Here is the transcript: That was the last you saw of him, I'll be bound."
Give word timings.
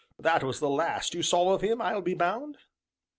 That 0.17 0.41
was 0.43 0.59
the 0.59 0.67
last 0.67 1.13
you 1.13 1.21
saw 1.21 1.53
of 1.53 1.61
him, 1.61 1.79
I'll 1.79 2.01
be 2.01 2.15
bound." 2.15 2.57